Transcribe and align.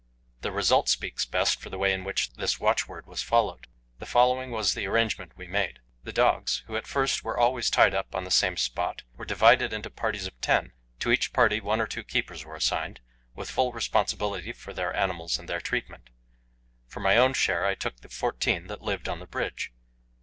The 0.41 0.51
result 0.51 0.89
speaks 0.89 1.25
best 1.27 1.59
for 1.61 1.69
the 1.69 1.77
way 1.77 1.93
in 1.93 2.03
which 2.03 2.33
this 2.33 2.59
watchword 2.59 3.05
was 3.05 3.21
followed. 3.21 3.67
The 3.99 4.07
following 4.07 4.49
was 4.49 4.73
the 4.73 4.87
arrangement 4.87 5.33
we 5.37 5.45
made: 5.45 5.77
The 6.03 6.11
dogs, 6.11 6.63
who 6.65 6.75
at 6.75 6.87
first 6.87 7.23
were 7.23 7.37
always 7.37 7.69
tied 7.69 7.93
up 7.93 8.15
on 8.15 8.23
the 8.23 8.31
same 8.31 8.57
spot, 8.57 9.03
were 9.15 9.25
divided 9.25 9.73
into 9.73 9.91
parties 9.91 10.25
of 10.25 10.41
ten; 10.41 10.71
to 11.01 11.11
each 11.11 11.31
party 11.33 11.61
one 11.61 11.79
or 11.79 11.85
two 11.85 12.03
keepers 12.03 12.43
were 12.43 12.55
assigned, 12.55 12.99
with 13.35 13.51
full 13.51 13.73
responsibility 13.73 14.53
for 14.53 14.73
their 14.73 14.91
animals 14.95 15.37
and 15.37 15.47
their 15.47 15.61
treatment. 15.61 16.09
For 16.87 16.99
my 16.99 17.15
own 17.17 17.35
share 17.35 17.63
I 17.63 17.75
took 17.75 17.97
the 17.99 18.09
fourteen 18.09 18.65
that 18.69 18.81
lived 18.81 19.07
on 19.07 19.19
the 19.19 19.27
bridge. 19.27 19.71